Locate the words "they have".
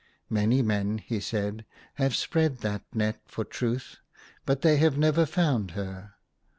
4.63-4.97